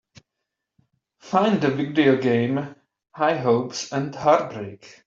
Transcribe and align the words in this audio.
Find 1.19 1.61
the 1.61 1.69
video 1.69 2.19
game 2.19 2.73
High 3.13 3.37
Hopes 3.37 3.89
& 3.89 4.15
Heartbreak 4.15 4.95